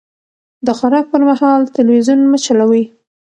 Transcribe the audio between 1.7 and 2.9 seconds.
تلويزيون مه چلوئ.